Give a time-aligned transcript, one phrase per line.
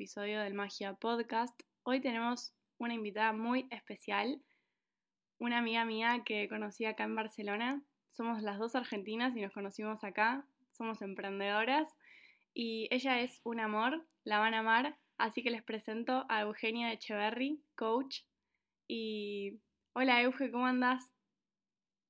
[0.00, 1.54] episodio del Magia Podcast.
[1.82, 4.40] Hoy tenemos una invitada muy especial,
[5.38, 7.82] una amiga mía que conocí acá en Barcelona.
[8.10, 11.86] Somos las dos argentinas y nos conocimos acá, somos emprendedoras
[12.54, 16.94] y ella es un amor, la van a amar, así que les presento a Eugenia
[16.94, 18.20] Echeverry, coach.
[18.88, 19.60] Y
[19.92, 21.12] hola Euge, ¿cómo andas?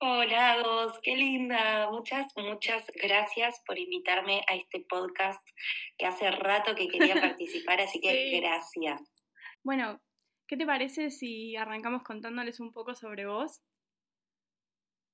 [0.02, 1.90] Hola, Dos, qué linda.
[1.90, 5.46] Muchas, muchas gracias por invitarme a este podcast
[5.98, 8.98] que hace rato que quería participar, así que gracias.
[9.62, 10.00] Bueno,
[10.48, 13.60] ¿qué te parece si arrancamos contándoles un poco sobre vos?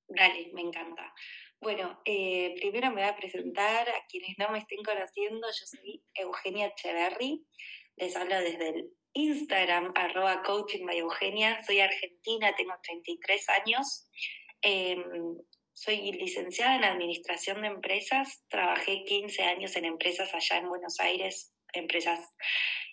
[0.07, 1.13] Dale, me encanta.
[1.61, 5.49] Bueno, eh, primero me voy a presentar a quienes no me estén conociendo.
[5.49, 7.45] Yo soy Eugenia Echeverry.
[7.97, 11.61] Les hablo desde el Instagram, arroba coaching by Eugenia.
[11.65, 14.09] Soy argentina, tengo 33 años.
[14.69, 15.01] Em,
[15.75, 21.53] soy licenciada en Administración de Empresas, trabajé 15 años en empresas allá en Buenos Aires,
[21.73, 22.35] empresas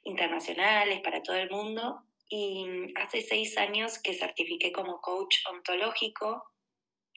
[0.04, 6.44] internacionales para todo el mundo, y hace seis años que certifiqué como coach ontológico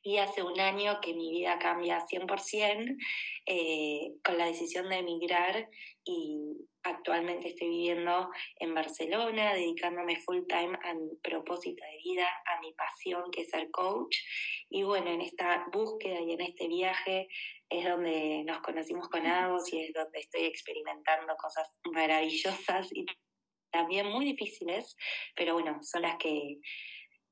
[0.07, 2.97] y hace un año que mi vida cambia 100%
[3.45, 5.69] eh, con la decisión de emigrar
[6.05, 12.61] y actualmente estoy viviendo en Barcelona, dedicándome full time a mi propósito de vida, a
[12.61, 14.17] mi pasión que es ser coach.
[14.71, 17.27] Y bueno, en esta búsqueda y en este viaje
[17.69, 23.07] es donde nos conocimos con Agos y es donde estoy experimentando cosas maravillosas y
[23.73, 24.97] también muy difíciles,
[25.35, 26.61] pero bueno, son las que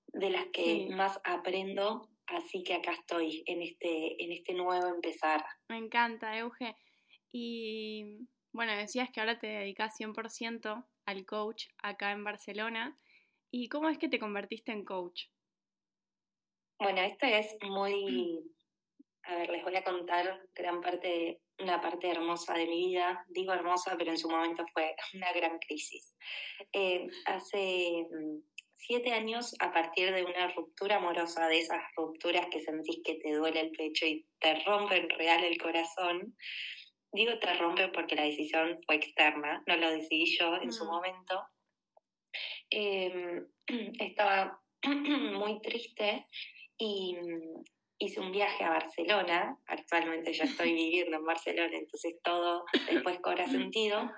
[0.08, 5.44] de las que más aprendo Así que acá estoy en este, en este nuevo empezar.
[5.68, 6.74] Me encanta, Euge.
[7.32, 12.96] Y bueno, decías que ahora te dedicas 100% al coach acá en Barcelona.
[13.50, 15.26] ¿Y cómo es que te convertiste en coach?
[16.78, 18.42] Bueno, esto es muy...
[19.26, 23.24] A ver, les voy a contar gran parte, una parte hermosa de mi vida.
[23.28, 26.14] Digo hermosa, pero en su momento fue una gran crisis.
[26.72, 28.38] Eh, hace mm,
[28.74, 33.32] siete años a partir de una ruptura amorosa, de esas rupturas que sentís que te
[33.32, 36.36] duele el pecho y te rompen real el corazón.
[37.12, 40.88] Digo te rompen porque la decisión fue externa, no lo decidí yo en su mm.
[40.88, 41.42] momento.
[42.70, 43.46] Em,
[44.00, 46.26] estaba muy triste
[46.76, 47.16] y
[47.98, 53.46] hice un viaje a Barcelona, actualmente ya estoy viviendo en Barcelona, entonces todo después cobra
[53.48, 54.10] sentido,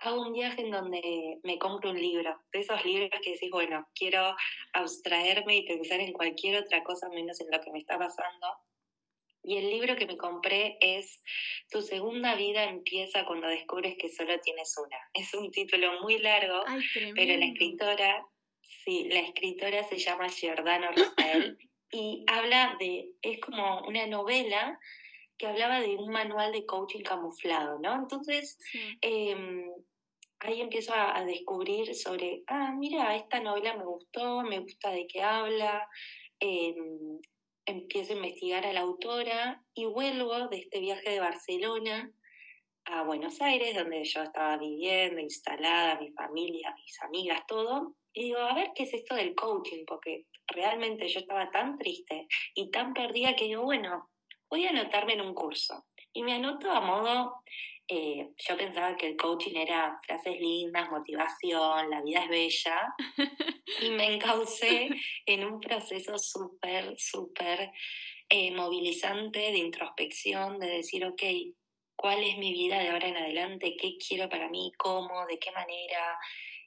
[0.00, 3.88] hago un viaje en donde me compro un libro, de esos libros que decís, bueno,
[3.94, 4.34] quiero
[4.72, 8.46] abstraerme y pensar en cualquier otra cosa menos en lo que me está pasando.
[9.42, 11.22] Y el libro que me compré es
[11.70, 14.98] Tu segunda vida empieza cuando descubres que solo tienes una.
[15.14, 16.64] Es un título muy largo,
[17.14, 18.26] pero la escritora,
[18.60, 21.58] sí, la escritora se llama Giordano Rafael
[21.90, 24.78] y habla de, es como una novela
[25.40, 27.94] que hablaba de un manual de coaching camuflado, ¿no?
[27.94, 28.58] Entonces,
[29.00, 29.70] em,
[30.40, 35.22] ahí empiezo a, descubrir sobre, ah, mira, esta novela me gustó, me gusta de qué
[35.22, 35.88] habla,
[36.40, 37.20] em,
[37.66, 42.10] empiezo a investigar a la autora y vuelvo de este viaje de Barcelona
[42.86, 47.94] a Buenos Aires, donde yo estaba viviendo, instalada, mi familia, mis amigas, todo.
[48.12, 52.26] Y digo, a ver qué es esto del coaching, porque realmente yo estaba tan triste
[52.54, 54.10] y tan perdida que digo, bueno,
[54.48, 55.86] voy a anotarme en un curso.
[56.12, 57.42] Y me anoto a modo
[57.92, 62.94] eh, yo pensaba que el coaching era frases lindas, motivación, la vida es bella,
[63.82, 64.88] y me encaucé
[65.26, 67.72] en un proceso súper, súper
[68.28, 71.22] eh, movilizante de introspección, de decir, ok,
[71.96, 73.76] ¿cuál es mi vida de ahora en adelante?
[73.76, 74.70] ¿Qué quiero para mí?
[74.78, 75.26] ¿Cómo?
[75.26, 76.16] ¿De qué manera?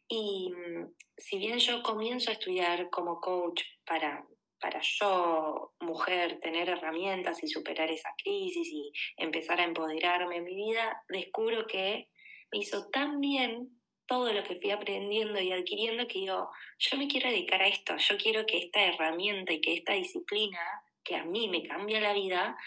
[0.09, 4.27] Y mm, si bien yo comienzo a estudiar como coach para
[4.63, 10.55] para yo, mujer, tener herramientas y superar esa crisis y empezar a empoderarme en mi
[10.55, 12.07] vida, descubro que
[12.49, 13.67] me hizo tan bien
[14.05, 17.97] todo lo que fui aprendiendo y adquiriendo que digo, yo me quiero dedicar a esto,
[17.97, 20.61] yo quiero que esta herramienta y que esta disciplina
[21.03, 22.57] que a mí me cambia la vida,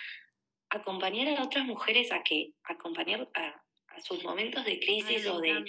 [0.68, 3.62] acompañar a otras mujeres a que acompañar a,
[4.00, 5.64] sus momentos de crisis o de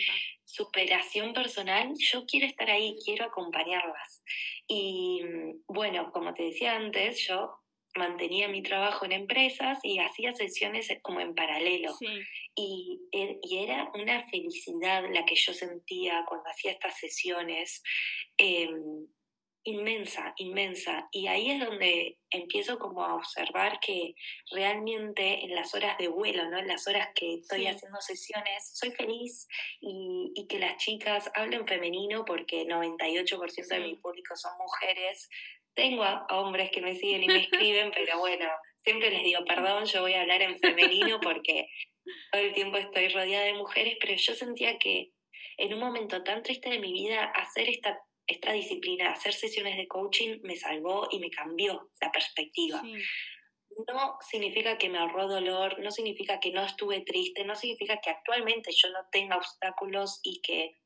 [0.45, 4.24] superación personal, yo quiero estar ahí, quiero acompañarlas.
[4.68, 7.59] Y mm, bueno, como te decía antes, yo
[7.95, 11.94] mantenía mi trabajo en empresas y hacía sesiones como en paralelo.
[12.56, 17.83] Y, er, y, era una felicidad la que yo sentía cuando hacía estas sesiones.
[18.38, 18.69] Eh,
[19.68, 21.10] inmensa, inmensa.
[21.12, 24.16] Y ahí es donde empiezo como a observar que
[24.52, 26.58] realmente en las horas de vuelo, ¿no?
[26.58, 29.48] En las horas que estoy haciendo sesiones, soy feliz
[29.81, 35.30] y, y, que las chicas hablen femenino porque 98% de mi público son mujeres.
[35.74, 39.86] Tengo a hombres que me siguen y me escriben, pero bueno, siempre les digo, perdón,
[39.86, 41.70] yo voy a hablar en femenino porque
[42.31, 45.12] todo el tiempo estoy rodeada de mujeres, pero yo sentía que
[45.58, 49.88] en un momento tan triste de mi vida, hacer esta, esta disciplina, hacer sesiones de
[49.88, 52.83] coaching me salvó y me cambió la perspectiva.
[53.88, 58.09] No significa que me ahorró dolor, no significa que no estuve triste, no significa que
[58.09, 60.77] actualmente yo no tenga obstáculos y que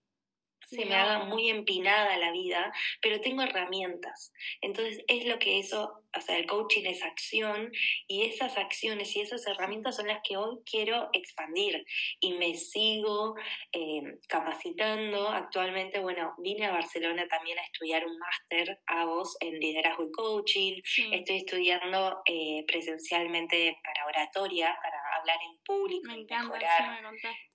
[0.68, 4.34] se me haga muy empinada la vida, pero tengo herramientas.
[4.62, 7.72] Entonces es lo que eso, o sea, el coaching es acción
[8.08, 11.86] y esas acciones y esas herramientas son las que hoy quiero expandir
[12.20, 13.36] y me sigo
[13.72, 15.30] eh, capacitando.
[15.30, 20.12] Actualmente, bueno, vine a Barcelona también a estudiar un máster a vos en liderazgo y
[20.12, 20.82] coaching.
[21.12, 26.08] Estoy estudiando eh, presencialmente para oratoria, para hablar en público.
[26.08, 27.02] Me encanta, mejorar.
[27.02, 27.51] me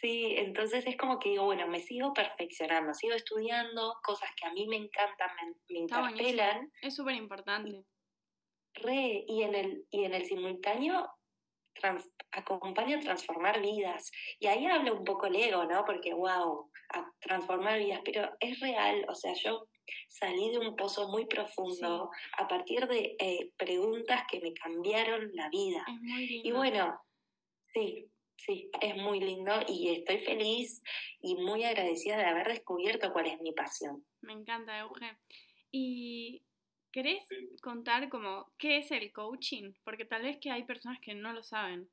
[0.00, 4.52] Sí, entonces es como que digo, bueno, me sigo perfeccionando, sigo estudiando cosas que a
[4.52, 5.30] mí me encantan,
[5.68, 6.70] me, interpelan.
[6.80, 7.84] Es súper importante.
[8.74, 11.10] Re, y en el, y en el simultáneo
[11.74, 14.10] trans, acompaño a transformar vidas.
[14.38, 15.84] Y ahí hablo un poco el ego, ¿no?
[15.84, 19.68] Porque, wow, a transformar vidas, pero es real, o sea, yo
[20.08, 25.48] salí de un pozo muy profundo a partir de eh, preguntas que me cambiaron la
[25.48, 25.84] vida.
[25.88, 26.48] Es muy lindo.
[26.48, 27.00] Y bueno,
[27.72, 30.82] sí, Sí, es muy lindo y estoy feliz
[31.20, 34.06] y muy agradecida de haber descubierto cuál es mi pasión.
[34.22, 35.18] Me encanta, Euge.
[35.70, 36.42] ¿Y
[36.92, 37.26] querés
[37.60, 39.72] contar como qué es el coaching?
[39.84, 41.90] Porque tal vez que hay personas que no lo saben.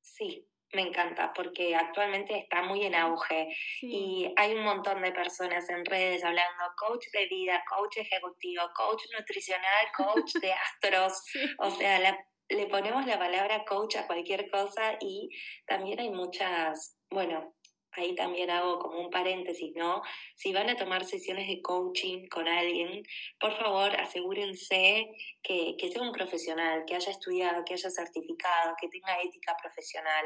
[0.00, 3.48] Sí, me encanta porque actualmente está muy en auge
[3.80, 9.02] y hay un montón de personas en redes hablando coach de vida, coach ejecutivo, coach
[9.16, 10.52] nutricional, coach de
[10.92, 11.22] astros.
[11.58, 12.18] O sea, la
[12.48, 15.30] le ponemos la palabra coach a cualquier cosa y
[15.66, 17.54] también hay muchas, bueno,
[17.96, 20.02] ahí también hago como un paréntesis, ¿no?
[20.34, 23.02] Si van a tomar sesiones de coaching con alguien,
[23.38, 25.08] por favor asegúrense
[25.42, 30.24] que, sea un profesional, que haya estudiado, que haya certificado, que tenga ética profesional,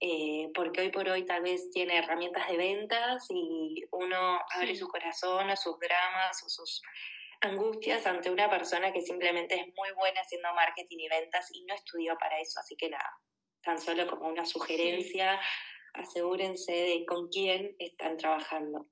[0.00, 4.88] eh, porque hoy por hoy tal vez tiene herramientas de ventas y uno abre su
[4.88, 6.82] corazón a sus dramas o sus
[7.46, 11.74] angustias ante una persona que simplemente es muy buena haciendo marketing y ventas y no
[11.74, 13.10] estudió para eso, así que nada,
[13.62, 15.40] tan solo como una sugerencia,
[15.94, 18.88] asegúrense de con quién están trabajando.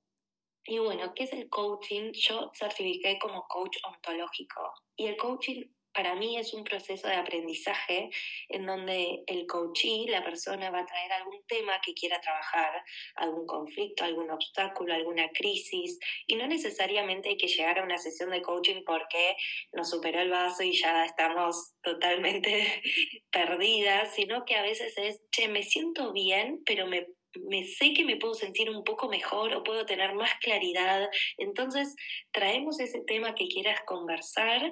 [0.63, 2.11] Y bueno, ¿qué es el coaching?
[2.13, 5.63] Yo certifiqué como coach ontológico y el coaching
[5.95, 8.09] para mí es un proceso de aprendizaje
[8.49, 12.83] en donde el coachee, la persona, va a traer algún tema que quiera trabajar,
[13.15, 15.97] algún conflicto, algún obstáculo, alguna crisis,
[16.27, 19.37] y no necesariamente hay que llegar a una sesión de coaching porque
[19.71, 22.81] nos superó el vaso y ya estamos totalmente
[23.31, 27.07] perdidas, sino que a veces es, che, me siento bien, pero me
[27.43, 31.09] me sé que me puedo sentir un poco mejor o puedo tener más claridad.
[31.37, 31.95] Entonces,
[32.31, 34.71] traemos ese tema que quieras conversar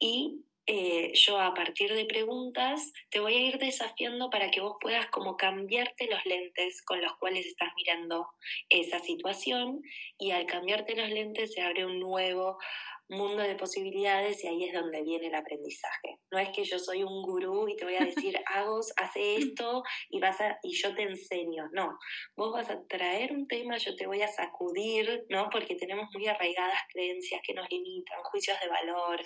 [0.00, 4.76] y eh, yo a partir de preguntas te voy a ir desafiando para que vos
[4.78, 8.28] puedas como cambiarte los lentes con los cuales estás mirando
[8.68, 9.80] esa situación
[10.18, 12.58] y al cambiarte los lentes se abre un nuevo
[13.08, 16.18] mundo de posibilidades y ahí es donde viene el aprendizaje.
[16.30, 19.82] No es que yo soy un gurú y te voy a decir, Agos, hace esto
[20.10, 21.68] y, vas a, y yo te enseño.
[21.72, 21.98] No,
[22.36, 25.48] vos vas a traer un tema, yo te voy a sacudir, ¿no?
[25.50, 29.20] Porque tenemos muy arraigadas creencias que nos limitan, juicios de valor.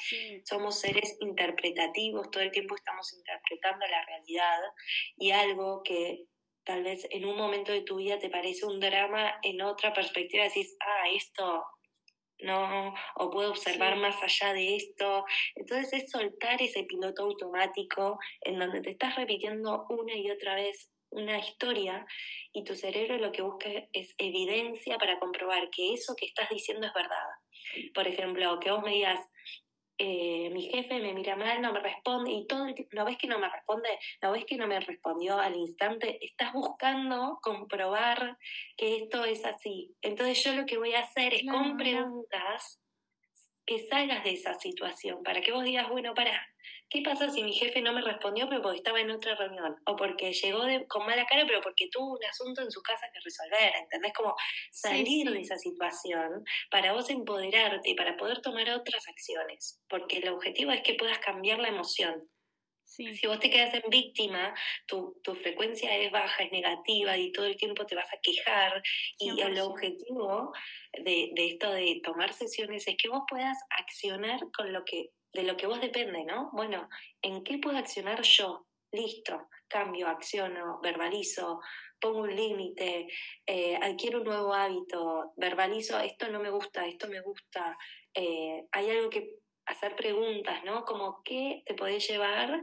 [0.45, 4.61] Somos seres interpretativos, todo el tiempo estamos interpretando la realidad
[5.17, 6.27] y algo que
[6.65, 10.45] tal vez en un momento de tu vida te parece un drama, en otra perspectiva
[10.45, 11.65] decís, ah, esto
[12.43, 15.25] no, o puedo observar más allá de esto.
[15.55, 20.91] Entonces es soltar ese piloto automático en donde te estás repitiendo una y otra vez
[21.11, 22.07] una historia
[22.53, 26.87] y tu cerebro lo que busca es evidencia para comprobar que eso que estás diciendo
[26.87, 27.29] es verdad.
[27.95, 29.21] Por ejemplo, que vos me digas,
[29.99, 33.19] eh, mi jefe me mira mal, no me responde y todo el tiempo, no ves
[33.19, 33.89] que no me responde,
[34.21, 38.39] no ves que no me respondió al instante, estás buscando comprobar
[38.77, 39.95] que esto es así.
[40.01, 42.83] Entonces yo lo que voy a hacer es con preguntas
[43.65, 46.33] que salgas de esa situación, para que vos digas, bueno, para,
[46.93, 49.77] ¿qué pasa si mi jefe no me respondió pero porque estaba en otra reunión?
[49.87, 53.21] O porque llegó con mala cara pero porque tuvo un asunto en su casa que
[53.21, 54.13] resolver, ¿entendés?
[54.13, 54.35] Como
[54.71, 60.29] salir de esa situación para vos empoderarte y para poder tomar otras acciones, porque el
[60.29, 62.29] objetivo es que puedas cambiar la emoción.
[62.85, 64.55] Si vos te quedas en víctima,
[64.87, 68.83] tu, tu, frecuencia es baja, es negativa y todo el tiempo te vas a quejar.
[69.19, 70.53] Y el objetivo
[70.93, 75.43] de, de, esto de tomar sesiones es que vos puedas accionar con lo que, de
[75.45, 76.51] lo que vos depende, ¿no?
[76.53, 76.89] Bueno,
[77.23, 78.67] ¿en qué puedo accionar yo?
[78.93, 81.61] Listo, cambio, acciono, verbalizo,
[81.99, 83.09] pongo un límite,
[83.47, 87.77] eh, adquiero un nuevo hábito, verbalizo, esto no me gusta, esto me gusta.
[88.13, 89.37] Eh, hay algo que
[89.67, 90.85] hacer preguntas, ¿no?
[90.85, 92.63] Como qué te puede llevar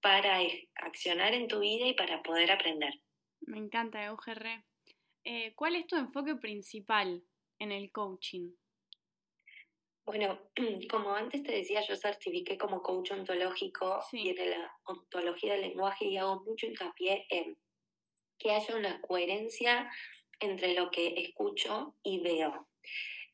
[0.00, 0.40] para
[0.76, 2.94] accionar en tu vida y para poder aprender.
[3.42, 4.64] Me encanta, UGR.
[5.24, 7.22] eh, ¿cuál es tu enfoque principal
[7.58, 8.50] en el coaching?
[10.10, 10.40] Bueno,
[10.90, 16.06] como antes te decía, yo certifiqué como coach ontológico y en la ontología del lenguaje
[16.06, 17.56] y hago mucho hincapié en
[18.36, 19.88] que haya una coherencia
[20.40, 22.66] entre lo que escucho y veo.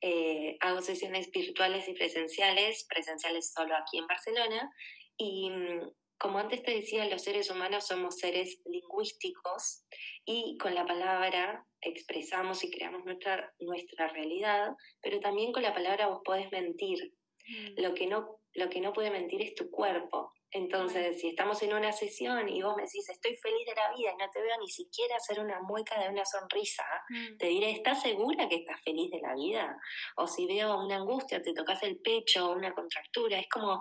[0.03, 4.71] Eh, hago sesiones virtuales y presenciales, presenciales solo aquí en Barcelona,
[5.17, 5.81] y mm,
[6.19, 9.85] como antes te decía, los seres humanos somos seres lingüísticos
[10.25, 16.09] y con la palabra expresamos y creamos nuestra, nuestra realidad, pero también con la palabra
[16.09, 17.13] vos podés mentir.
[17.49, 17.81] Mm.
[17.81, 20.33] Lo, que no, lo que no puede mentir es tu cuerpo.
[20.51, 24.13] Entonces, si estamos en una sesión y vos me decís, estoy feliz de la vida
[24.13, 27.37] y no te veo ni siquiera hacer una mueca de una sonrisa, mm.
[27.37, 29.77] te diré, ¿estás segura que estás feliz de la vida?
[30.17, 33.81] O si veo una angustia, te tocas el pecho, una contractura, es como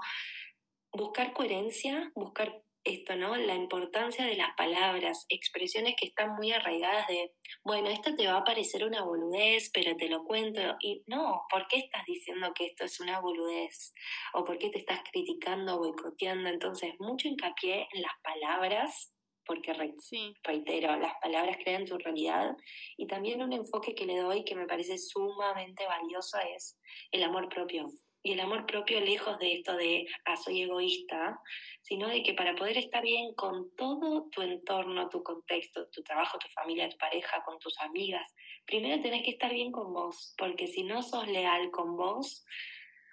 [0.95, 3.35] buscar coherencia, buscar esto, ¿no?
[3.35, 7.33] La importancia de las palabras, expresiones que están muy arraigadas de,
[7.63, 10.61] bueno, esto te va a parecer una boludez, pero te lo cuento.
[10.79, 13.93] Y no, ¿por qué estás diciendo que esto es una boludez?
[14.33, 16.47] ¿O por qué te estás criticando, boicoteando?
[16.47, 19.11] Entonces, mucho hincapié en las palabras,
[19.47, 22.55] porque reitero, las palabras crean tu realidad.
[22.97, 26.79] Y también un enfoque que le doy que me parece sumamente valioso es
[27.11, 27.89] el amor propio
[28.25, 31.39] y el amor propio lejos de esto de, ah, soy egoísta,
[31.83, 36.39] sino de que para poder estar bien con todo tu entorno, tu contexto, tu trabajo,
[36.39, 38.33] tu familia, tu pareja, con tus amigas,
[38.65, 42.43] primero tenés que estar bien con vos, porque si no sos leal con vos,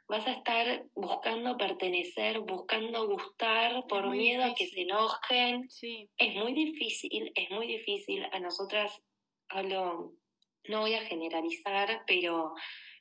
[0.08, 5.68] vas a estar buscando pertenecer, buscando gustar por miedo a que se enojen.
[5.68, 6.08] Sí.
[6.16, 8.24] Es muy difícil, es muy difícil.
[8.32, 8.98] A nosotras
[9.50, 10.14] hablo,
[10.68, 12.54] no voy a generalizar, pero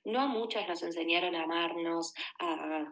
[0.03, 2.91] no a muchas nos enseñaron a amarnos, a,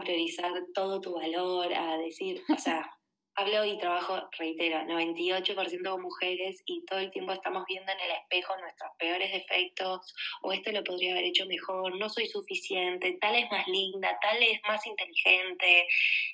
[0.00, 2.90] priorizar todo tu valor, a decir, o sea,
[3.36, 8.10] hablo y trabajo, reitero, 98% con mujeres y todo el tiempo estamos viendo en el
[8.10, 13.36] espejo nuestros peores defectos, o esto lo podría haber hecho mejor, no soy suficiente, tal
[13.36, 15.86] es más linda, tal es más inteligente,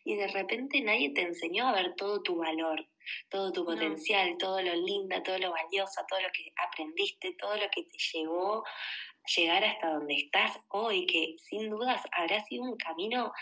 [0.04, 2.86] y de repente nadie te enseñó a ver todo tu valor
[3.28, 7.68] todo tu potencial, todo lo linda, todo lo valioso, todo lo que aprendiste, todo lo
[7.70, 8.64] que te llevó
[9.26, 13.32] llegar hasta donde estás hoy, que sin dudas habrá sido un camino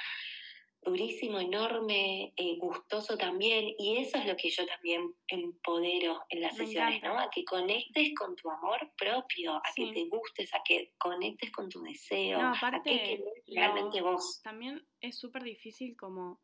[0.85, 6.57] durísimo, enorme, eh, gustoso también, y eso es lo que yo también empodero en las
[6.57, 7.19] sesiones, ¿no?
[7.19, 11.69] A que conectes con tu amor propio, a que te gustes, a que conectes con
[11.71, 14.43] tu deseo, a que realmente vos.
[14.43, 16.41] También es súper difícil como,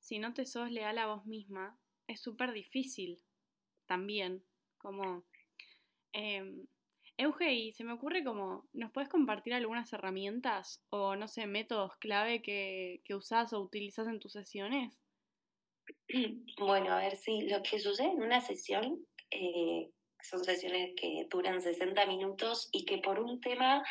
[0.00, 3.22] si no te sos leal a vos misma, es súper difícil
[3.86, 4.42] también,
[4.78, 5.24] como...
[6.14, 6.64] Eh,
[7.16, 11.96] Euge, y se me ocurre como, ¿nos puedes compartir algunas herramientas o, no sé, métodos
[11.96, 14.98] clave que, que usás o utilizas en tus sesiones?
[16.58, 19.90] Bueno, a ver si lo que sucede en una sesión eh,
[20.22, 23.82] son sesiones que duran 60 minutos y que por un tema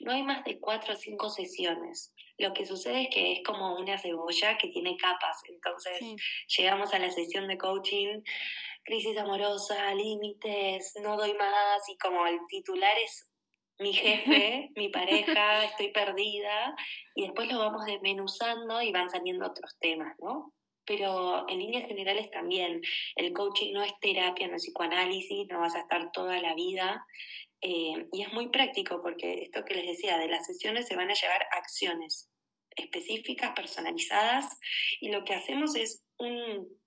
[0.00, 2.14] no hay más de 4 o 5 sesiones.
[2.38, 5.42] Lo que sucede es que es como una cebolla que tiene capas.
[5.48, 6.00] Entonces
[6.56, 8.22] llegamos a la sesión de coaching
[8.84, 13.30] crisis amorosa, límites, no doy más, y como el titular es
[13.78, 16.74] mi jefe, mi pareja, estoy perdida,
[17.14, 20.52] y después lo vamos desmenuzando y van saliendo otros temas, ¿no?
[20.84, 22.80] Pero en líneas generales también,
[23.14, 27.06] el coaching no es terapia, no es psicoanálisis, no vas a estar toda la vida.
[27.60, 31.08] Eh, y es muy práctico porque esto que les decía, de las sesiones se van
[31.08, 32.28] a llevar acciones
[32.74, 34.58] específicas, personalizadas,
[35.00, 36.81] y lo que hacemos es un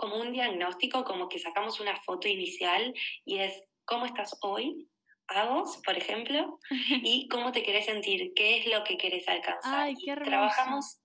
[0.00, 2.94] como un diagnóstico, como que sacamos una foto inicial
[3.26, 3.52] y es
[3.84, 4.88] cómo estás hoy,
[5.28, 6.58] a vos, por ejemplo,
[7.04, 9.88] y cómo te querés sentir, qué es lo que querés alcanzar.
[9.88, 10.99] Ay, qué trabajamos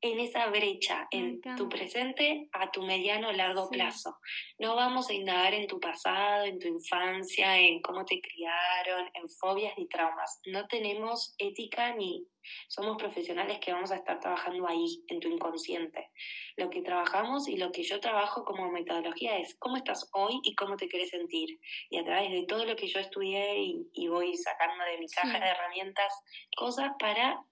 [0.00, 4.16] en esa brecha, en tu presente a tu mediano o largo plazo.
[4.58, 9.28] No vamos a indagar en tu pasado, en tu infancia, en cómo te criaron, en
[9.28, 10.40] fobias y traumas.
[10.46, 12.26] No tenemos ética ni
[12.68, 16.10] somos profesionales que vamos a estar trabajando ahí, en tu inconsciente.
[16.56, 20.54] Lo que trabajamos y lo que yo trabajo como metodología es cómo estás hoy y
[20.54, 21.58] cómo te quieres sentir.
[21.90, 23.56] Y a través de todo lo que yo estudié
[23.92, 26.12] y, voy sacando de mi caja de herramientas
[26.56, 27.44] cosas para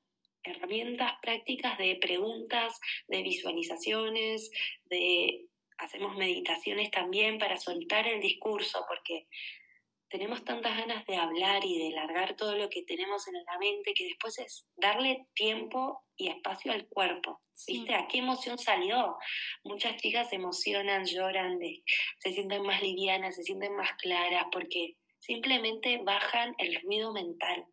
[0.45, 4.51] herramientas prácticas de preguntas, de visualizaciones,
[4.85, 5.47] de
[5.79, 9.27] hacemos meditaciones también para soltar el discurso, porque
[10.09, 13.95] tenemos tantas ganas de hablar y de largar todo lo que tenemos en la mente
[13.95, 17.41] que después es darle tiempo y espacio al cuerpo.
[17.67, 17.95] ¿Viste?
[17.95, 19.17] ¿A qué emoción salió?
[19.65, 21.59] Muchas chicas se emocionan, lloran,
[22.19, 27.65] se sienten más livianas, se sienten más claras porque simplemente bajan el ruido mental.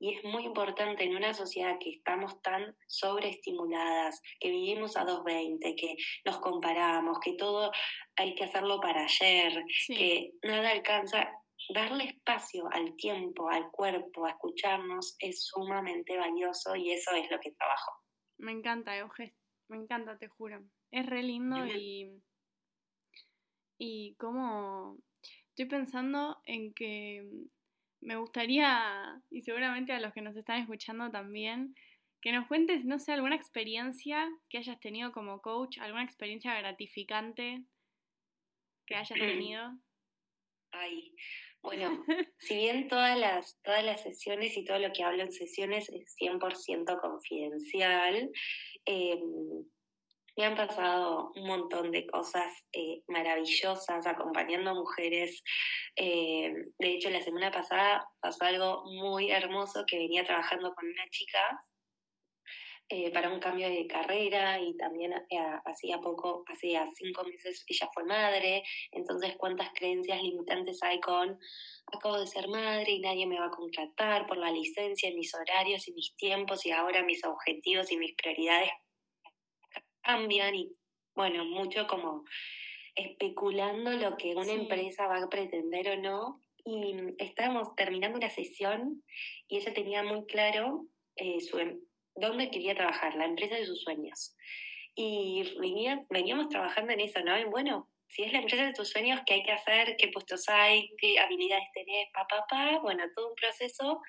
[0.00, 5.74] Y es muy importante en una sociedad que estamos tan sobreestimuladas, que vivimos a 220,
[5.74, 7.72] que nos comparamos, que todo
[8.16, 11.28] hay que hacerlo para ayer, que nada alcanza
[11.68, 17.38] darle espacio al tiempo, al cuerpo, a escucharnos es sumamente valioso y eso es lo
[17.40, 17.92] que trabajo.
[18.38, 19.34] Me encanta, Euge,
[19.68, 20.64] me encanta, te juro.
[20.90, 22.22] Es re lindo y,
[23.78, 24.98] y como
[25.48, 27.28] estoy pensando en que
[28.00, 31.74] me gustaría, y seguramente a los que nos están escuchando también,
[32.20, 37.64] que nos cuentes, no sé, alguna experiencia que hayas tenido como coach, alguna experiencia gratificante
[38.86, 39.62] que hayas tenido.
[40.72, 41.14] Ay,
[41.62, 42.04] bueno,
[42.38, 46.14] si bien todas las, todas las sesiones y todo lo que hablo en sesiones es
[46.16, 48.30] 100% confidencial,
[48.84, 49.64] em,
[50.38, 55.42] me han pasado un montón de cosas eh, maravillosas acompañando a mujeres.
[55.96, 61.08] Eh, de hecho, la semana pasada pasó algo muy hermoso que venía trabajando con una
[61.10, 61.64] chica
[62.88, 65.12] eh, para un cambio de carrera y también
[65.64, 71.36] hacía poco, hacía cinco meses ella fue madre, entonces cuántas creencias limitantes hay con
[71.92, 75.88] acabo de ser madre y nadie me va a contratar por la licencia, mis horarios
[75.88, 78.70] y mis tiempos y ahora mis objetivos y mis prioridades
[80.08, 80.72] cambian y
[81.14, 82.24] bueno, mucho como
[82.94, 86.42] especulando lo que una empresa va a pretender o no.
[86.64, 89.02] Y estábamos terminando una sesión
[89.48, 90.86] y ella tenía muy claro
[91.16, 91.80] eh, su, em,
[92.14, 94.36] dónde quería trabajar, la empresa de sus sueños.
[94.94, 97.38] Y venía, veníamos trabajando en eso, ¿no?
[97.38, 99.96] Y bueno, si es la empresa de tus sueños, ¿qué hay que hacer?
[99.96, 100.90] ¿Qué puestos hay?
[100.98, 102.08] ¿Qué habilidades tenés?
[102.12, 102.78] Pa, pa, pa.
[102.80, 104.00] Bueno, todo un proceso.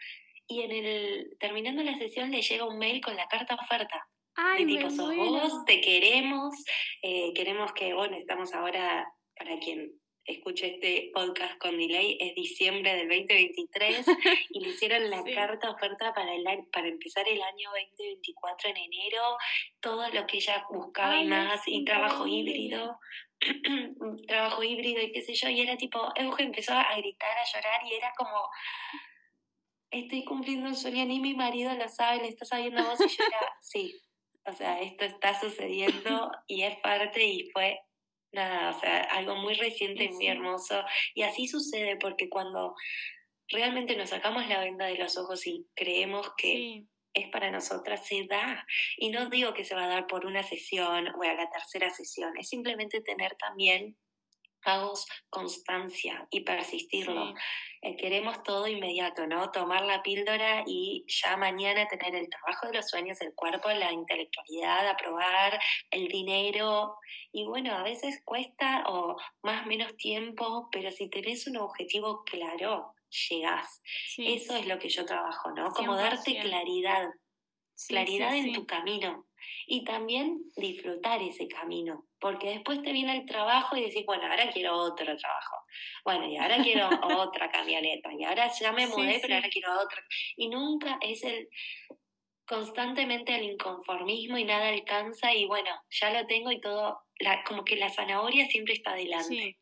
[0.47, 4.07] Y en el, terminando la sesión le llega un mail con la carta oferta.
[4.41, 6.55] Ay, de tipo, sos vos, te queremos,
[7.01, 9.05] eh, queremos que, bueno, estamos ahora,
[9.35, 9.91] para quien
[10.23, 14.05] escuche este podcast con delay, es diciembre del 2023
[14.51, 19.37] y le hicieron la carta oferta para, el, para empezar el año 2024 en enero,
[19.81, 22.97] todo lo que ella buscaba y más, y trabajo híbrido,
[24.27, 27.81] trabajo híbrido y qué sé yo, y era tipo, Euge empezó a gritar, a llorar
[27.85, 28.47] y era como
[29.91, 33.09] estoy cumpliendo un sueño, ni mi marido lo sabe, le está sabiendo a vos y
[33.09, 33.99] yo era, sí,
[34.49, 37.79] o sea, esto está sucediendo y es parte y fue
[38.31, 40.83] nada, o sea, algo muy reciente y muy hermoso.
[41.13, 42.75] Y así sucede porque cuando
[43.47, 48.25] realmente nos sacamos la venda de los ojos y creemos que es para nosotras, se
[48.27, 48.65] da.
[48.97, 51.89] Y no digo que se va a dar por una sesión o a la tercera
[51.89, 53.97] sesión, es simplemente tener también
[54.63, 57.33] hagos constancia y persistirlo.
[57.81, 59.51] Eh, queremos todo inmediato, ¿no?
[59.51, 63.91] Tomar la píldora y ya mañana tener el trabajo de los sueños, el cuerpo, la
[63.91, 65.59] intelectualidad, aprobar,
[65.91, 66.95] el dinero.
[67.31, 72.93] Y bueno, a veces cuesta o más menos tiempo, pero si tenés un objetivo claro,
[73.29, 73.81] llegás.
[74.17, 75.71] Eso es lo que yo trabajo, ¿no?
[75.71, 77.07] Como darte claridad,
[77.87, 79.28] claridad en tu camino
[79.67, 84.49] y también disfrutar ese camino, porque después te viene el trabajo y decís, bueno, ahora
[84.51, 85.55] quiero otro trabajo,
[86.03, 86.89] bueno, y ahora quiero
[87.29, 90.01] otra camioneta, y ahora ya me mudé, pero ahora quiero otra.
[90.35, 91.47] Y nunca es el
[92.49, 97.63] constantemente el inconformismo y nada alcanza y bueno, ya lo tengo y todo, la, como
[97.63, 99.59] que la zanahoria siempre está adelante.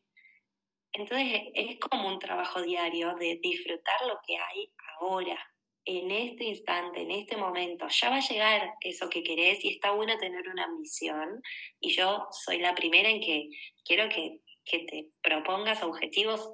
[0.92, 5.38] Entonces es como un trabajo diario de disfrutar lo que hay ahora,
[5.88, 9.92] en este instante, en este momento, ya va a llegar eso que querés y está
[9.92, 11.42] bueno tener una ambición.
[11.80, 13.48] Y yo soy la primera en que
[13.84, 16.46] quiero que, te propongas objetivos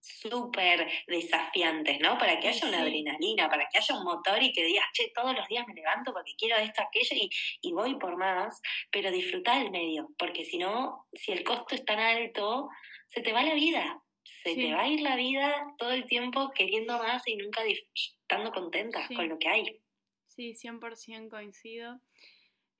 [0.00, 2.16] súper desafiantes, ¿no?
[2.16, 5.36] Para que haya una adrenalina, para que haya un motor y que digas, che, todos
[5.36, 7.28] los días me levanto porque quiero esto, aquello y,
[7.60, 11.84] y voy por más, pero disfrutar el medio, porque si no, si el costo es
[11.84, 12.70] tan alto,
[13.08, 16.50] se te va la vida se te va a ir la vida todo el tiempo
[16.54, 19.80] queriendo más y nunca estando contenta con lo que hay.
[20.28, 22.00] Sí, 100% coincido.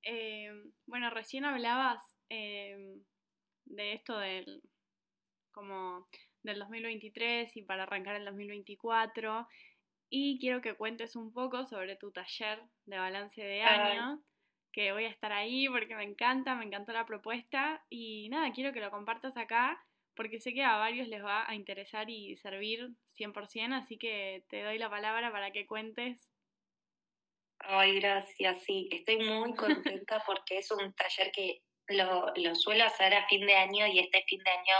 [0.02, 0.50] Eh,
[0.86, 2.96] bueno, recién hablabas eh,
[3.64, 4.62] de esto del,
[5.52, 6.06] como
[6.42, 9.46] del 2023 y para arrancar el 2024
[10.10, 14.22] y quiero que cuentes un poco sobre tu taller de balance de año,
[14.72, 18.72] que voy a estar ahí porque me encanta, me encantó la propuesta y nada, quiero
[18.72, 19.82] que lo compartas acá
[20.14, 24.62] porque sé que a varios les va a interesar y servir 100%, así que te
[24.62, 26.32] doy la palabra para que cuentes.
[27.58, 29.54] Ay, gracias, sí, estoy muy
[30.04, 33.98] contenta porque es un taller que lo, lo suelo hacer a fin de año y
[33.98, 34.76] este fin de año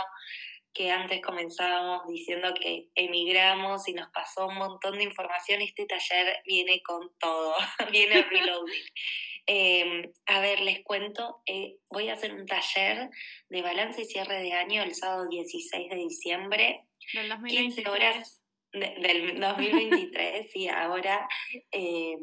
[0.75, 6.41] que antes comenzábamos diciendo que emigramos y nos pasó un montón de información, este taller
[6.45, 7.55] viene con todo,
[7.91, 8.83] viene reloading.
[9.47, 13.09] Eh, a ver, les cuento, eh, voy a hacer un taller
[13.49, 16.85] de balance y cierre de año el sábado 16 de diciembre.
[17.13, 17.75] Del 2023.
[17.75, 18.41] 15 horas
[18.73, 21.27] del 2023 y ahora
[21.71, 22.17] eh,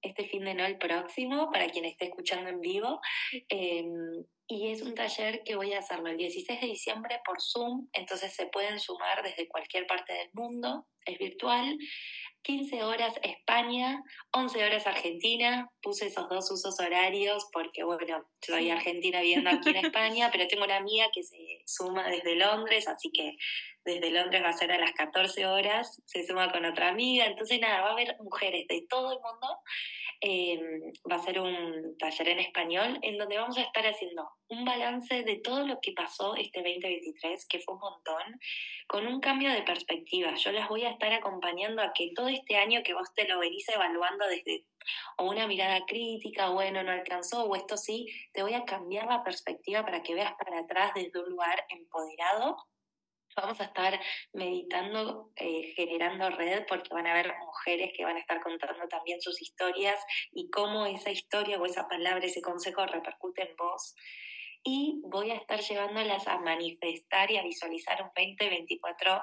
[0.00, 3.00] este fin de no el próximo, para quien esté escuchando en vivo.
[4.50, 8.32] y es un taller que voy a hacerlo el 16 de diciembre por Zoom, entonces
[8.32, 11.76] se pueden sumar desde cualquier parte del mundo, es virtual.
[12.42, 15.70] 15 horas España, 11 horas Argentina.
[15.82, 20.64] Puse esos dos usos horarios porque, bueno, soy argentina viviendo aquí en España, pero tengo
[20.64, 23.36] una amiga que se suma desde Londres, así que
[23.88, 27.26] desde Londres va a ser a las 14 horas, se suma con otra amiga.
[27.26, 29.46] Entonces, nada, va a haber mujeres de todo el mundo
[30.20, 34.64] Em, va a ser un taller en español en donde vamos a estar haciendo un
[34.64, 38.40] balance de todo lo que pasó este 2023, que fue un montón,
[38.88, 40.34] con un cambio de perspectiva.
[40.34, 43.38] Yo las voy a estar acompañando a que todo este año que vos te lo
[43.38, 44.64] venís evaluando desde
[45.18, 49.22] o una mirada crítica, bueno, no alcanzó, o esto sí, te voy a cambiar la
[49.22, 52.56] perspectiva para que veas para atrás desde un lugar empoderado
[53.40, 54.00] vamos a estar
[54.32, 59.20] meditando, eh, generando red, porque van a haber mujeres que van a estar contando también
[59.20, 59.98] sus historias
[60.32, 63.94] y cómo esa historia o esa palabra, ese consejo repercute en vos.
[64.64, 69.22] Y voy a estar llevándolas a manifestar y a visualizar un 2024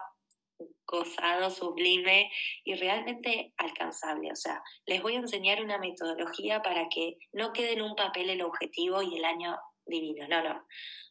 [0.88, 2.32] gozado, sublime
[2.64, 4.32] y realmente alcanzable.
[4.32, 8.30] O sea, les voy a enseñar una metodología para que no quede en un papel
[8.30, 10.28] el objetivo y el año divino.
[10.28, 10.66] No, no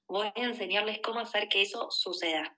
[0.07, 2.57] voy a enseñarles cómo hacer que eso suceda.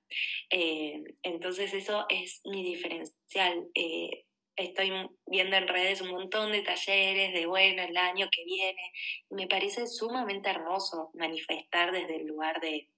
[0.51, 3.69] Eh, entonces eso es mi diferencial.
[3.75, 4.25] Eh,
[4.57, 4.91] estoy
[5.27, 8.93] viendo en redes un montón de talleres de, bueno, el año que viene.
[9.31, 12.89] me parece sumamente hermoso manifestar desde el lugar de,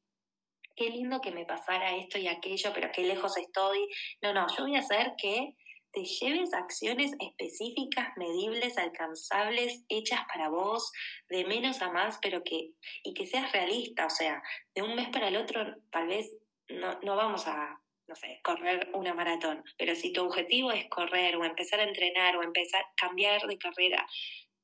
[0.76, 3.88] qué lindo que me pasara esto y aquello, pero qué lejos estoy.
[4.22, 5.57] No, no, yo voy a hacer que
[5.92, 10.92] te lleves acciones específicas, medibles, alcanzables, hechas para vos,
[11.29, 12.72] de menos a más, pero que,
[13.03, 14.42] y que seas realista, o sea,
[14.74, 16.31] de un mes para el otro tal vez
[16.68, 21.37] no, no vamos a, no sé, correr una maratón, pero si tu objetivo es correr
[21.37, 24.07] o empezar a entrenar o empezar a cambiar de carrera,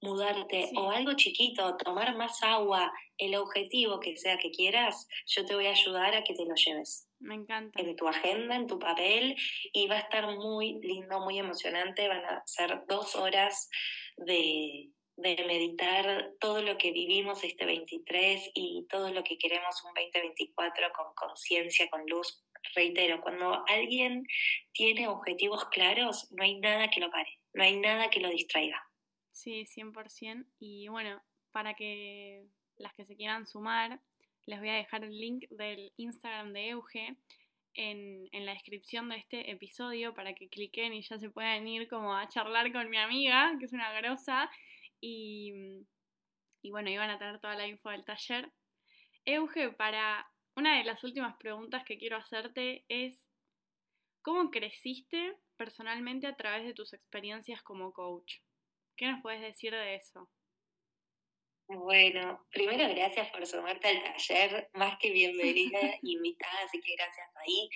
[0.05, 5.55] mudarte o algo chiquito, tomar más agua, el objetivo que sea que quieras, yo te
[5.55, 7.09] voy a ayudar a que te lo lleves.
[7.25, 7.81] Me encanta.
[7.81, 9.35] En tu agenda, en tu papel,
[9.73, 12.07] y va a estar muy lindo, muy emocionante.
[12.07, 13.71] Van a ser dos horas
[14.19, 19.95] de, de meditar todo lo que vivimos este 23 y todo lo que queremos un
[19.95, 22.45] 2024 con conciencia, con luz.
[22.75, 24.27] Reitero, cuando alguien
[24.73, 28.83] tiene objetivos claros, no hay nada que lo pare, no hay nada que lo distraiga.
[29.33, 30.47] Sí, 100%.
[30.59, 34.01] Y bueno, para que las que se quieran sumar,
[34.47, 37.17] les voy a dejar el link del Instagram de Euge
[37.75, 42.15] en, la descripción de este episodio para que cliquen y ya se puedan ir como
[42.15, 44.51] a charlar con mi amiga, que es una grosa.
[45.01, 45.53] Y,
[46.63, 48.53] y bueno, iban a tener toda la info del taller.
[49.25, 53.27] Euge, para una de las últimas preguntas que quiero hacerte es,
[54.23, 58.37] ¿cómo creciste personalmente a través de tus experiencias como coach?
[58.97, 60.31] ¿Qué nos puedes decir de eso?
[61.67, 67.71] Bueno, primero gracias por sumarte al taller, más que bienvenida, invitada, así que gracias ahí.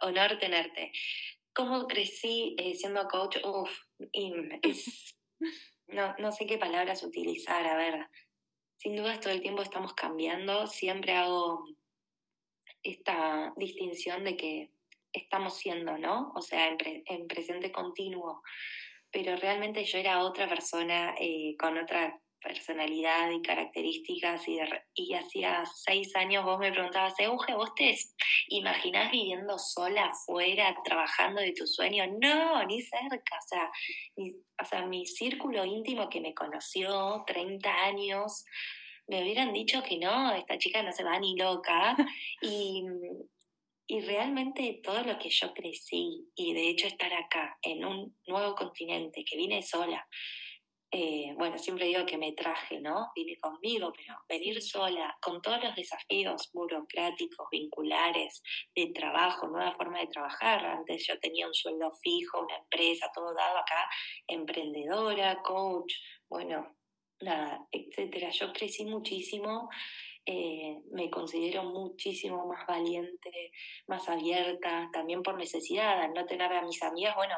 [0.00, 0.92] Honor tenerte.
[1.52, 3.38] ¿Cómo crecí eh, siendo coach?
[3.44, 3.70] Uf,
[5.88, 8.06] no, no sé qué palabras utilizar, a ver,
[8.76, 11.64] sin dudas todo el tiempo estamos cambiando, siempre hago
[12.84, 14.70] esta distinción de que
[15.12, 16.32] estamos siendo, ¿no?
[16.36, 18.42] O sea, en, en presente continuo,
[19.10, 24.58] pero realmente yo era otra persona eh, con otra personalidad y características y,
[24.94, 27.96] y hacía seis años vos me preguntabas, Euge, ¿vos te
[28.48, 32.04] imaginás viviendo sola afuera, trabajando de tu sueño?
[32.20, 33.70] No, ni cerca, o sea,
[34.60, 38.44] o sea, mi círculo íntimo que me conoció 30 años,
[39.08, 41.96] me hubieran dicho que no, esta chica no se va ni loca.
[42.42, 42.84] y,
[43.88, 48.54] y realmente todo lo que yo crecí y de hecho estar acá en un nuevo
[48.56, 50.06] continente que vine sola,
[50.98, 53.12] eh, bueno, siempre digo que me traje, ¿no?
[53.14, 58.42] Vine conmigo, pero venir sola, con todos los desafíos burocráticos, vinculares,
[58.74, 60.64] de trabajo, nueva forma de trabajar.
[60.64, 63.90] Antes yo tenía un sueldo fijo, una empresa, todo dado acá,
[64.26, 65.92] emprendedora, coach,
[66.30, 66.74] bueno,
[67.20, 68.30] nada, etcétera.
[68.30, 69.68] Yo crecí muchísimo.
[70.24, 73.52] Eh, me considero muchísimo más valiente,
[73.86, 77.36] más abierta, también por necesidad, al no tener a mis amigas, bueno,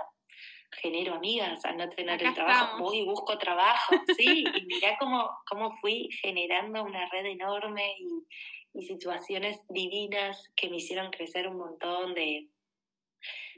[0.72, 5.28] genero amigas, al no tener el trabajo, voy y busco trabajo, sí, y mirá cómo,
[5.48, 8.24] cómo fui generando una red enorme y,
[8.87, 12.48] situaciones divinas que me hicieron crecer un montón de,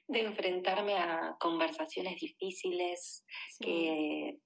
[0.08, 3.22] de enfrentarme a conversaciones difíciles
[3.60, 4.38] que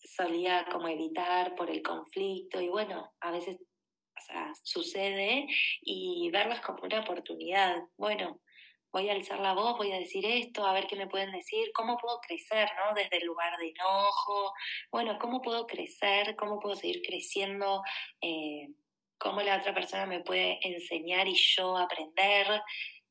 [0.00, 3.56] solía como evitar por el conflicto y bueno, a veces
[4.62, 5.46] sucede
[5.82, 7.82] y verlas como una oportunidad.
[7.96, 8.40] Bueno,
[8.92, 11.70] voy a alzar la voz, voy a decir esto, a ver qué me pueden decir,
[11.74, 12.94] cómo puedo crecer, ¿no?
[12.94, 14.52] Desde el lugar de enojo,
[14.90, 17.82] bueno, cómo puedo crecer, cómo puedo seguir creciendo
[18.20, 18.68] eh,
[19.18, 22.62] cómo la otra persona me puede enseñar y yo aprender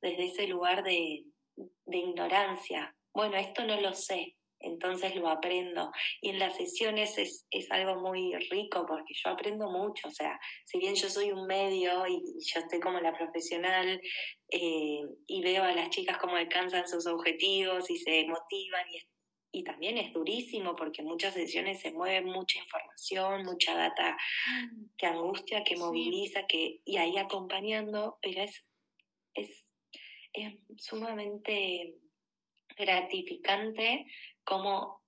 [0.01, 1.23] desde ese lugar de,
[1.55, 2.95] de ignorancia.
[3.13, 5.91] Bueno, esto no lo sé, entonces lo aprendo.
[6.21, 10.39] Y en las sesiones es, es, algo muy rico porque yo aprendo mucho, o sea,
[10.65, 14.01] si bien yo soy un medio y yo estoy como la profesional
[14.49, 19.63] eh, y veo a las chicas cómo alcanzan sus objetivos y se motivan y, y
[19.63, 24.17] también es durísimo porque en muchas sesiones se mueve mucha información, mucha data
[24.97, 28.65] que angustia, que moviliza, que, y ahí acompañando, pero es,
[29.33, 29.73] es,
[30.33, 31.95] es sumamente
[32.77, 34.05] gratificante
[34.45, 35.03] cómo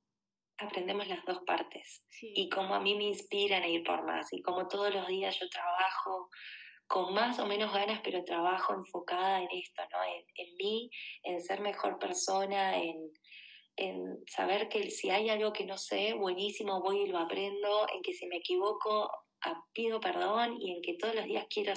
[0.58, 4.42] aprendemos las dos partes y cómo a mí me inspiran a ir por más y
[4.42, 6.30] cómo todos los días yo trabajo
[6.88, 10.04] con más o menos ganas, pero trabajo enfocada en esto, ¿no?
[10.04, 10.90] En, en mí,
[11.24, 13.12] en ser mejor persona, en,
[13.76, 18.02] en saber que si hay algo que no sé, buenísimo, voy y lo aprendo, en
[18.02, 19.12] que si me equivoco,
[19.44, 21.74] ah, pido perdón y en que todos los días quiero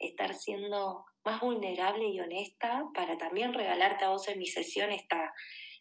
[0.00, 5.32] estar siendo más vulnerable y honesta para también regalarte a vos en mi sesión esta,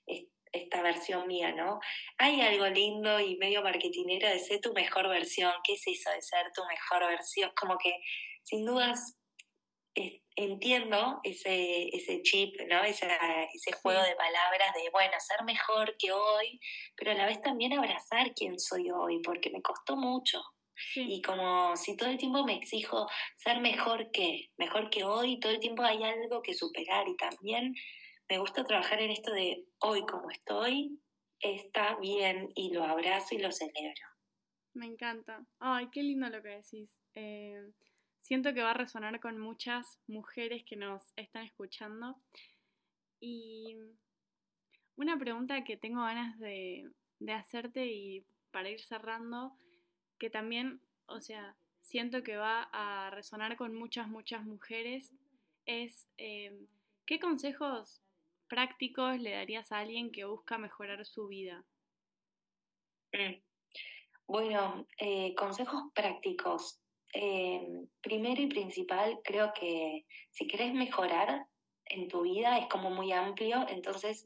[0.05, 0.36] esta
[0.83, 1.79] versión mía, ¿no?
[2.17, 5.51] Hay algo lindo y medio marketinero de ser tu mejor versión.
[5.63, 7.51] ¿Qué es eso de ser tu mejor versión?
[7.55, 7.93] Como que
[8.43, 9.17] sin dudas
[10.35, 12.83] entiendo ese, ese chip, ¿no?
[12.83, 13.07] Ese,
[13.53, 16.59] ese juego de palabras de, bueno, ser mejor que hoy,
[16.95, 20.41] pero a la vez también abrazar quién soy hoy, porque me costó mucho.
[20.95, 25.51] Y como si todo el tiempo me exijo ser mejor que, mejor que hoy, todo
[25.51, 27.73] el tiempo hay algo que superar y también
[28.29, 30.99] me gusta trabajar en esto de hoy como estoy,
[31.39, 34.05] está bien y lo abrazo y lo celebro.
[34.73, 35.45] Me encanta.
[35.59, 36.99] Ay, qué lindo lo que decís.
[37.15, 37.71] Eh,
[38.21, 42.15] siento que va a resonar con muchas mujeres que nos están escuchando.
[43.19, 43.77] Y
[44.97, 46.91] una pregunta que tengo ganas de,
[47.33, 49.57] hacerte y para ir cerrando,
[50.19, 55.13] que también, o sea, siento que va a resonar con muchas, muchas mujeres,
[55.65, 56.67] es eh,
[57.05, 58.01] ¿qué consejos
[58.47, 61.63] prácticos le darías a alguien que busca mejorar su vida?
[63.13, 63.41] Mm.
[64.27, 66.79] Bueno, eh, consejos prácticos.
[67.13, 71.47] Eh, primero y principal, creo que si querés mejorar
[71.85, 74.25] en tu vida es como muy amplio, entonces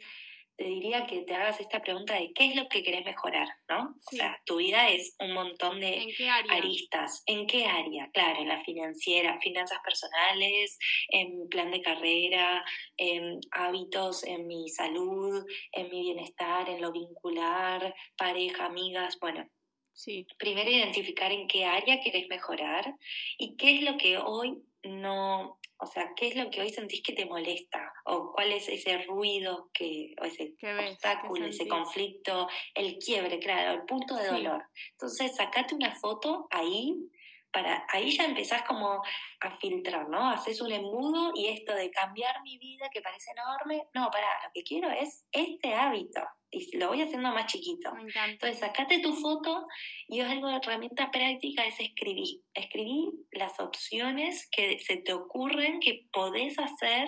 [0.61, 3.95] te diría que te hagas esta pregunta de qué es lo que querés mejorar, ¿no?
[3.97, 6.13] O sea, tu vida es un montón de
[6.49, 7.23] aristas.
[7.25, 8.11] ¿En qué área?
[8.13, 12.63] Claro, en la financiera, finanzas personales, en plan de carrera,
[12.95, 19.49] en hábitos, en mi salud, en mi bienestar, en lo vincular, pareja, amigas, bueno.
[19.93, 20.27] Sí.
[20.37, 22.95] Primero identificar en qué área querés mejorar
[23.39, 27.01] y qué es lo que hoy no, o sea, ¿qué es lo que hoy sentís
[27.01, 27.91] que te molesta?
[28.05, 33.85] ¿O cuál es ese ruido, que, o ese obstáculo, ese conflicto, el quiebre, claro, el
[33.85, 34.63] punto de dolor?
[34.91, 37.09] Entonces, sacate una foto ahí
[37.51, 39.01] para ahí ya empezás como
[39.39, 40.29] a filtrar, ¿no?
[40.29, 44.51] Haces un embudo y esto de cambiar mi vida que parece enorme, no, para, lo
[44.53, 47.93] que quiero es este hábito y lo voy haciendo más chiquito.
[47.95, 48.31] Me encanta.
[48.31, 49.65] Entonces, sacate tu foto
[50.07, 52.41] y es algo de herramienta práctica, es escribir.
[52.53, 57.07] Escribir las opciones que se te ocurren que podés hacer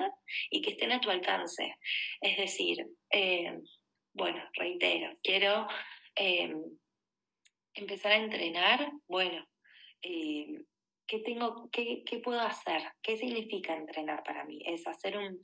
[0.50, 1.76] y que estén a tu alcance.
[2.22, 3.60] Es decir, eh,
[4.14, 5.68] bueno, reitero, quiero
[6.16, 6.56] eh,
[7.74, 9.46] empezar a entrenar, bueno,
[10.04, 10.66] eh,
[11.08, 12.82] ¿qué, tengo, qué, ¿qué puedo hacer?
[13.02, 14.62] ¿Qué significa entrenar para mí?
[14.66, 15.42] Es hacer un,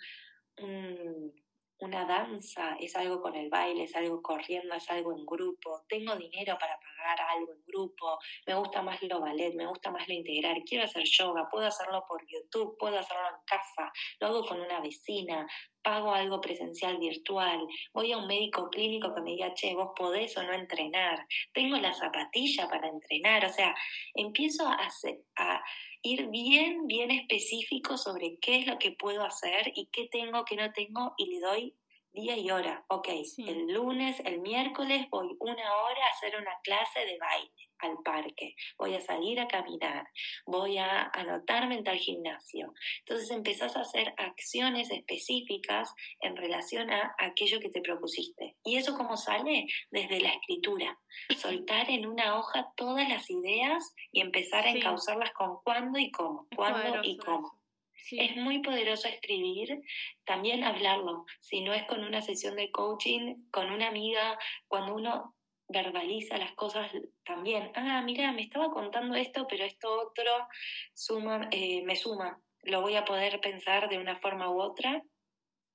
[1.80, 6.16] una danza, es algo con el baile, es algo corriendo, es algo en grupo, tengo
[6.16, 10.14] dinero para pagar algo en grupo, me gusta más lo ballet, me gusta más lo
[10.14, 14.60] integrar, quiero hacer yoga, puedo hacerlo por YouTube, puedo hacerlo en casa, lo hago con
[14.60, 15.48] una vecina,
[15.82, 17.60] pago algo presencial virtual,
[17.94, 21.78] voy a un médico clínico que me diga, che, vos podés o no entrenar, tengo
[21.78, 23.76] la zapatilla para entrenar, o sea,
[24.14, 25.64] empiezo a, hacer, a
[26.02, 30.56] ir bien, bien específico sobre qué es lo que puedo hacer y qué tengo, qué
[30.56, 31.76] no tengo y le doy
[32.12, 32.86] día y hora.
[32.88, 37.98] Ok, el lunes, el miércoles voy una hora a hacer una clase de baile al
[38.04, 40.08] parque, voy a salir a caminar,
[40.46, 42.74] voy a anotarme en tal gimnasio.
[43.00, 48.58] Entonces empezás a hacer acciones específicas en relación a aquello que te propusiste.
[48.64, 49.68] ¿Y eso cómo sale?
[49.92, 51.00] Desde la escritura.
[51.38, 56.48] Soltar en una hoja todas las ideas y empezar a encauzarlas con cuándo y cómo,
[56.56, 57.59] cuándo y cómo.
[58.12, 59.82] Es muy poderoso escribir,
[60.26, 61.26] también hablarlo.
[61.40, 65.36] Si no es con una sesión de coaching, con una amiga, cuando uno
[65.68, 66.92] verbaliza las cosas
[67.24, 67.72] también.
[67.76, 70.32] Ah, mira, me estaba contando esto, pero esto otro
[70.94, 72.42] suma, eh, me suma.
[72.64, 75.04] Lo voy a poder pensar de una forma u otra.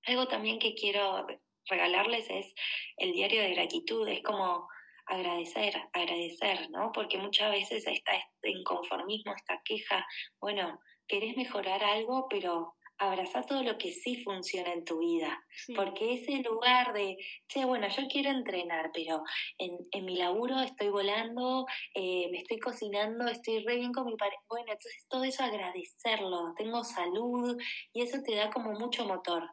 [0.07, 1.27] Algo también que quiero
[1.67, 2.53] regalarles es
[2.97, 4.07] el diario de gratitud.
[4.09, 4.69] Es como
[5.07, 6.91] agradecer, agradecer, ¿no?
[6.93, 10.07] Porque muchas veces está este inconformismo, esta queja,
[10.41, 15.45] bueno, querés mejorar algo, pero abraza todo lo que sí funciona en tu vida.
[15.75, 17.17] Porque ese lugar de,
[17.49, 19.23] che, bueno, yo quiero entrenar, pero
[19.59, 24.17] en, en mi laburo estoy volando, eh, me estoy cocinando, estoy re bien con mi
[24.17, 24.43] pareja.
[24.49, 27.57] Bueno, entonces todo eso agradecerlo, tengo salud
[27.93, 29.51] y eso te da como mucho motor.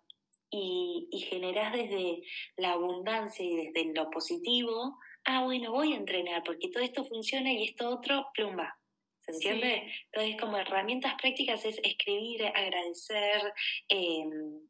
[0.53, 2.23] Y, y generás desde
[2.57, 7.53] la abundancia y desde lo positivo, ah, bueno, voy a entrenar porque todo esto funciona
[7.53, 8.77] y esto otro, plumba,
[9.31, 9.91] ¿Se entiende?
[10.11, 13.53] Entonces, como herramientas prácticas es escribir, agradecer,
[13.87, 14.67] em,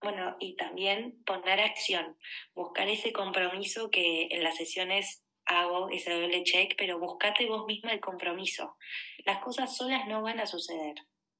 [0.00, 2.16] bueno, y también poner acción,
[2.54, 7.92] buscar ese compromiso que en las sesiones hago, ese doble check, pero buscate vos misma
[7.92, 8.76] el compromiso.
[9.24, 10.94] Las cosas solas no van a suceder,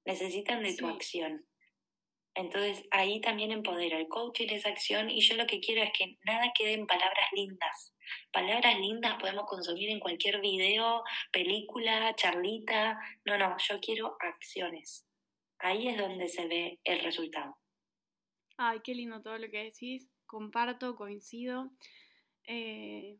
[0.04, 1.46] necesitan de tu acción.
[2.38, 3.98] Entonces ahí también empodera.
[3.98, 7.28] El coaching es acción y yo lo que quiero es que nada quede en palabras
[7.32, 7.96] lindas.
[8.32, 12.96] Palabras lindas podemos consumir en cualquier video, película, charlita.
[13.24, 15.04] No, no, yo quiero acciones.
[15.58, 17.56] Ahí es donde se ve el resultado.
[18.56, 20.08] Ay, qué lindo todo lo que decís.
[20.24, 21.72] Comparto, coincido.
[22.44, 23.18] Eh,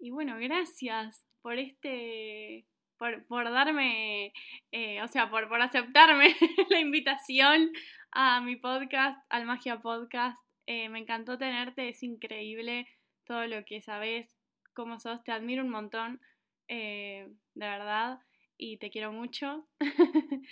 [0.00, 2.66] y bueno, gracias por este
[2.98, 4.32] por, por darme,
[4.72, 6.34] eh, o sea, por, por aceptarme
[6.70, 7.72] la invitación
[8.12, 10.40] a mi podcast, al Magia Podcast.
[10.66, 12.86] Eh, me encantó tenerte, es increíble
[13.24, 14.36] todo lo que sabes,
[14.74, 16.20] cómo sos, te admiro un montón,
[16.68, 18.20] eh, de verdad,
[18.56, 19.66] y te quiero mucho.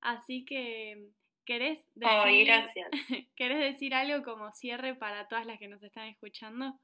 [0.00, 1.10] Así que,
[1.44, 2.90] ¿querés decir, gracias.
[3.36, 6.78] ¿querés decir algo como cierre para todas las que nos están escuchando?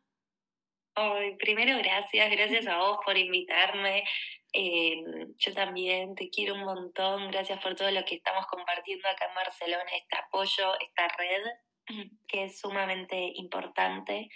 [1.38, 4.04] Primero, gracias, gracias a vos por invitarme.
[4.52, 5.02] Eh,
[5.38, 7.30] yo también te quiero un montón.
[7.30, 11.42] Gracias por todo lo que estamos compartiendo acá en Barcelona, este apoyo, esta red
[12.28, 14.28] que es sumamente importante,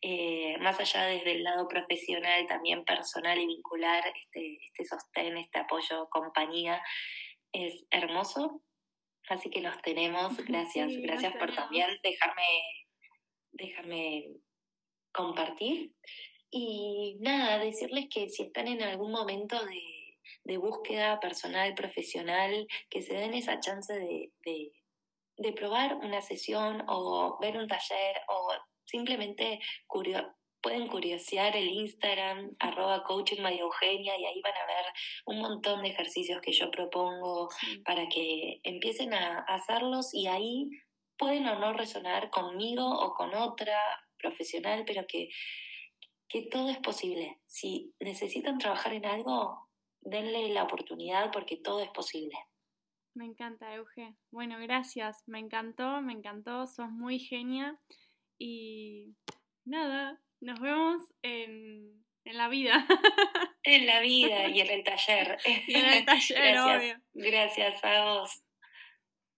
[0.00, 5.60] eh, más allá desde el lado profesional, también personal y vincular, este, este sostén, este
[5.60, 6.82] apoyo, compañía,
[7.52, 8.62] es hermoso.
[9.28, 10.36] Así que los tenemos.
[10.46, 12.46] Gracias, gracias por también dejarme,
[13.52, 14.24] dejarme
[15.18, 15.92] compartir.
[16.50, 23.14] Y nada, decirles que si están en algún momento de, búsqueda personal, profesional, que se
[23.14, 24.32] den esa chance de,
[25.36, 28.52] de, probar una sesión o ver un taller o
[28.86, 29.60] simplemente
[30.62, 34.86] pueden curiosear el Instagram, arroba coaching Eugenia, y ahí van a ver
[35.26, 37.48] un montón de ejercicios que yo propongo
[37.84, 40.70] para que empiecen a hacerlos y ahí
[41.18, 43.78] pueden o no resonar conmigo o con otra
[44.18, 45.28] profesional, pero que,
[46.28, 47.38] que todo es posible.
[47.46, 49.68] Si necesitan trabajar en algo,
[50.00, 52.36] denle la oportunidad porque todo es posible.
[53.14, 54.14] Me encanta, Euge.
[54.30, 55.24] Bueno, gracias.
[55.26, 56.66] Me encantó, me encantó.
[56.66, 57.76] Sos muy genia.
[58.38, 59.16] Y
[59.64, 62.86] nada, nos vemos en, en la vida.
[63.64, 65.36] En la vida y en el taller.
[65.66, 67.02] Y en el taller, gracias, obvio.
[67.12, 68.42] Gracias a vos.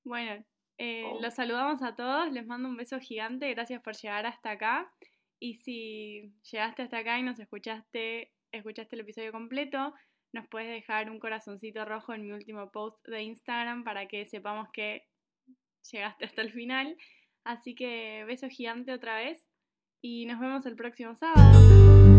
[0.05, 0.45] Bueno,
[0.83, 1.21] eh, oh.
[1.21, 4.91] Los saludamos a todos, les mando un beso gigante, gracias por llegar hasta acá.
[5.39, 9.93] Y si llegaste hasta acá y nos escuchaste, escuchaste el episodio completo,
[10.33, 14.71] nos puedes dejar un corazoncito rojo en mi último post de Instagram para que sepamos
[14.73, 15.07] que
[15.93, 16.97] llegaste hasta el final.
[17.45, 19.51] Así que beso gigante otra vez
[20.01, 22.10] y nos vemos el próximo sábado.